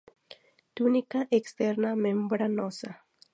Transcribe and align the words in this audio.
Túnica 0.73 1.27
externa 1.29 1.93
membranosa. 1.95 2.91